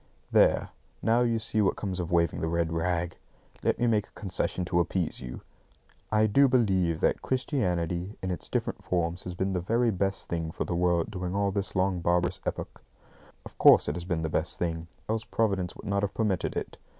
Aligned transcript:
There, 0.31 0.71
now, 1.03 1.21
you 1.21 1.37
see 1.37 1.61
what 1.61 1.75
comes 1.75 1.99
of 1.99 2.11
waving 2.11 2.41
the 2.41 2.47
red 2.47 2.73
rag! 2.73 3.17
Let 3.61 3.77
me 3.77 3.85
make 3.85 4.07
a 4.07 4.11
concession 4.13 4.65
to 4.65 4.79
appease 4.79 5.21
you. 5.21 5.41
I 6.11 6.25
do 6.25 6.47
believe 6.47 7.01
that 7.01 7.21
Christianity 7.21 8.17
in 8.23 8.31
its 8.31 8.49
different 8.49 8.83
forms 8.83 9.25
has 9.25 9.35
been 9.35 9.53
the 9.53 9.61
very 9.61 9.91
best 9.91 10.27
thing 10.27 10.49
for 10.49 10.63
the 10.63 10.73
world 10.73 11.11
during 11.11 11.35
all 11.35 11.51
this 11.51 11.75
long 11.75 11.99
barbarous 11.99 12.39
epoch. 12.47 12.81
Of 13.45 13.59
course, 13.59 13.87
it 13.87 13.95
has 13.95 14.03
been 14.05 14.23
the 14.23 14.27
best 14.27 14.57
thing, 14.57 14.87
else 15.07 15.23
Providence 15.23 15.75
would 15.75 15.85
not 15.85 16.01
have 16.01 16.15
permitted 16.15 16.55
it. 16.57 16.77